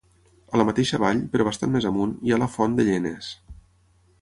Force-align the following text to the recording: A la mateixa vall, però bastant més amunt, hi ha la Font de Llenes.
A 0.55 0.61
la 0.61 0.63
mateixa 0.69 0.99
vall, 1.03 1.21
però 1.35 1.45
bastant 1.49 1.73
més 1.75 1.87
amunt, 1.91 2.15
hi 2.29 2.33
ha 2.37 2.41
la 2.45 2.51
Font 2.55 2.79
de 2.81 2.87
Llenes. 2.89 3.29